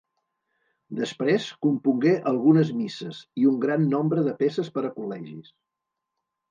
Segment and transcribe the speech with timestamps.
[0.99, 5.59] Després compongué algunes misses, i un gran nombre de peces per a col·legis.